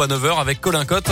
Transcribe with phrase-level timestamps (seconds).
[0.00, 1.10] à 9h avec Colin Cotte.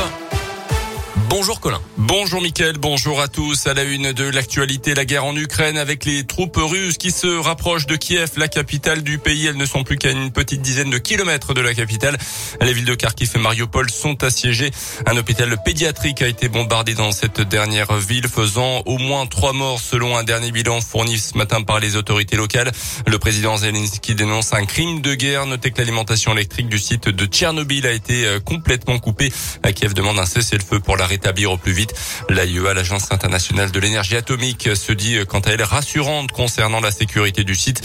[1.31, 1.81] Bonjour Colin.
[1.97, 3.69] Bonjour Mickaël, bonjour à tous.
[3.69, 7.29] À la une de l'actualité, la guerre en Ukraine avec les troupes russes qui se
[7.29, 9.47] rapprochent de Kiev, la capitale du pays.
[9.47, 12.19] Elles ne sont plus qu'à une petite dizaine de kilomètres de la capitale.
[12.61, 14.73] Les villes de Kharkiv et Mariupol sont assiégées.
[15.07, 19.79] Un hôpital pédiatrique a été bombardé dans cette dernière ville, faisant au moins trois morts
[19.79, 22.73] selon un dernier bilan fourni ce matin par les autorités locales.
[23.07, 25.47] Le président Zelensky dénonce un crime de guerre.
[25.47, 29.33] Notez que l'alimentation électrique du site de Tchernobyl a été euh, complètement coupée.
[29.77, 31.93] Kiev demande un cessez-le-feu pour l'arrêt établir au plus vite.
[32.31, 37.45] L'AIEA, l'Agence internationale de l'énergie atomique, se dit quant à elle rassurante concernant la sécurité
[37.45, 37.83] du site.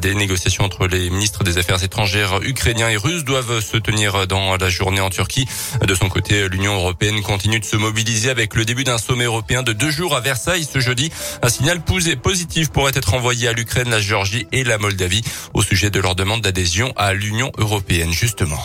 [0.00, 4.56] Des négociations entre les ministres des Affaires étrangères ukrainiens et russes doivent se tenir dans
[4.56, 5.46] la journée en Turquie.
[5.86, 9.62] De son côté, l'Union européenne continue de se mobiliser avec le début d'un sommet européen
[9.62, 11.12] de deux jours à Versailles ce jeudi.
[11.42, 15.90] Un signal positif pourrait être envoyé à l'Ukraine, la Géorgie et la Moldavie au sujet
[15.90, 18.64] de leur demande d'adhésion à l'Union européenne, justement.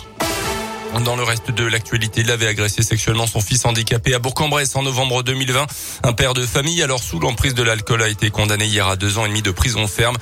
[1.02, 4.84] Dans le reste de l'actualité, il avait agressé sexuellement son fils handicapé à Bourg-en-Bresse en
[4.84, 5.66] novembre 2020.
[6.04, 9.18] Un père de famille, alors sous l'emprise de l'alcool, a été condamné hier à deux
[9.18, 10.16] ans et demi de prison ferme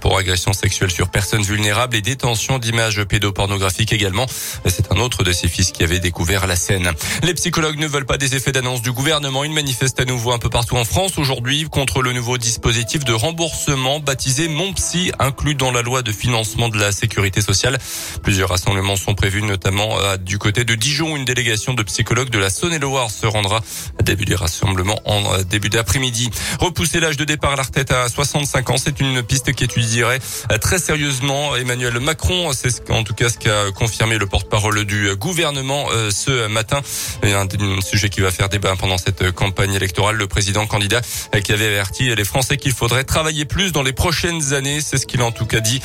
[0.00, 4.26] pour agression sexuelle sur personnes vulnérables et détention d'images pédopornographiques également.
[4.66, 6.92] C'est un autre de ses fils qui avait découvert la scène.
[7.22, 9.44] Les psychologues ne veulent pas des effets d'annonce du gouvernement.
[9.44, 13.14] Ils manifestent à nouveau un peu partout en France aujourd'hui contre le nouveau dispositif de
[13.14, 17.78] remboursement baptisé Mon Psy, inclus dans la loi de financement de la sécurité sociale.
[18.22, 22.50] Plusieurs rassemblements sont prévus, notamment du côté de Dijon, une délégation de psychologues de la
[22.50, 23.60] Saône-et-Loire se rendra
[23.98, 26.30] à début des rassemblements en euh, début d'après-midi.
[26.60, 30.20] Repousser l'âge de départ à la retraite à 65 ans, c'est une piste qu'étudierait
[30.52, 32.52] euh, très sérieusement Emmanuel Macron.
[32.52, 36.80] C'est en tout cas ce qu'a confirmé le porte-parole du gouvernement euh, ce matin.
[37.22, 37.48] Un,
[37.80, 40.16] sujet qui va faire débat pendant cette campagne électorale.
[40.16, 41.00] Le président candidat
[41.42, 44.80] qui avait averti les Français qu'il faudrait travailler plus dans les prochaines années.
[44.80, 45.80] C'est ce qu'il a en tout cas dit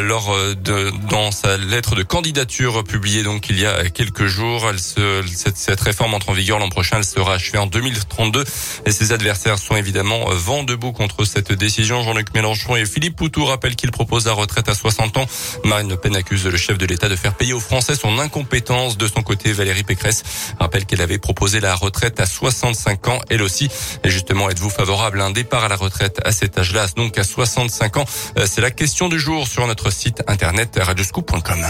[0.00, 4.66] lors de, dans sa lettre de candidature publiée donc il y a quelques jours.
[4.68, 6.98] Elle se, cette, cette, réforme entre en vigueur l'an prochain.
[6.98, 8.44] Elle sera achevée en 2032.
[8.86, 12.02] Et ses adversaires sont évidemment euh, vent debout contre cette décision.
[12.02, 15.26] Jean-Luc Mélenchon et Philippe Poutou rappellent qu'ils proposent la retraite à 60 ans.
[15.64, 18.96] Marine Le Pen accuse le chef de l'État de faire payer aux Français son incompétence.
[18.96, 20.22] De son côté, Valérie Pécresse
[20.58, 23.68] rappelle qu'elle avait proposé la retraite à 65 ans, elle aussi.
[24.04, 27.24] Et justement, êtes-vous favorable à un départ à la retraite à cet âge-là, donc à
[27.24, 28.04] 65 ans?
[28.38, 31.66] Euh, C'est la question du jour sur notre site internet radioscoop.com.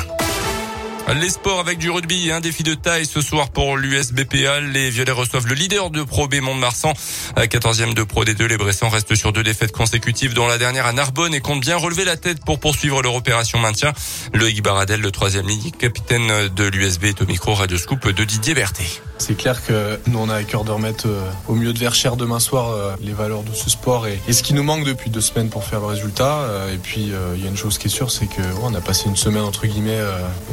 [1.14, 4.60] Les sports avec du rugby un défi de taille ce soir pour l'USBPA.
[4.60, 6.94] Les Violets reçoivent le leader de Pro B Mont-de-Marsan.
[7.36, 10.92] 14e de Pro D2, les Bressans restent sur deux défaites consécutives dont la dernière à
[10.92, 13.92] Narbonne et comptent bien relever la tête pour poursuivre leur opération maintien.
[14.34, 18.54] Loïc Baradel, le troisième ligne, capitaine de l'USB est au micro Radio Scoop de Didier
[18.54, 19.00] Berthet.
[19.18, 22.16] C'est clair que nous, on a à cœur de remettre euh, au milieu de Verchères
[22.16, 25.22] demain soir euh, les valeurs de ce sport et, ce qui nous manque depuis deux
[25.22, 26.40] semaines pour faire le résultat.
[26.40, 28.80] Euh, et puis, il y a une chose qui est sûre, c'est que on a
[28.80, 30.00] passé une semaine entre guillemets,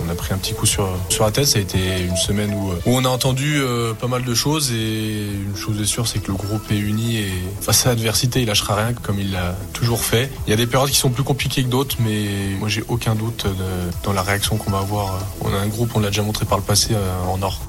[0.04, 1.48] on a pris un petit coup sur sur la tête.
[1.48, 3.62] Ça a été une semaine où, où on a entendu
[4.00, 7.18] pas mal de choses et une chose est sûre, c'est que le groupe est uni
[7.18, 7.32] et
[7.62, 10.30] face à l'adversité, il lâchera rien comme il l'a toujours fait.
[10.46, 12.28] Il y a des périodes qui sont plus compliquées que d'autres, mais
[12.60, 15.20] moi j'ai aucun doute de, dans la réaction qu'on va avoir.
[15.42, 16.94] On a un groupe, on l'a déjà montré par le passé
[17.28, 17.62] en or.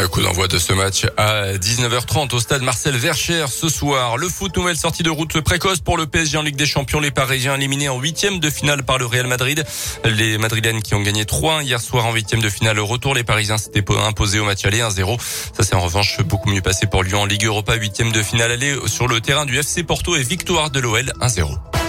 [0.00, 4.16] Le coup d'envoi de ce match à 19h30 au stade Marcel Vercher ce soir.
[4.16, 7.00] Le foot, nouvelle sortie de route précoce pour le PSG en Ligue des Champions.
[7.00, 9.64] Les Parisiens éliminés en huitième de finale par le Real Madrid.
[10.04, 13.14] Les Madrilènes qui ont gagné 3 hier soir en huitième de finale au retour.
[13.14, 15.20] Les Parisiens s'étaient imposés au match aller 1-0.
[15.54, 17.74] Ça s'est en revanche beaucoup mieux passé pour Lyon en Ligue Europa.
[17.74, 21.79] Huitième de finale aller sur le terrain du FC Porto et victoire de l'OL 1-0.